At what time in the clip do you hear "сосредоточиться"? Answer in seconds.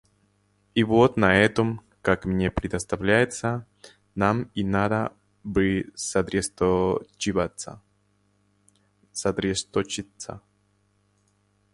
5.93-7.83